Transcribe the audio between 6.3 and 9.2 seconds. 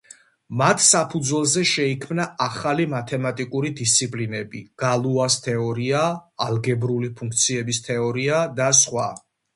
ალგებრული ფუნქციების თეორია და სხვა.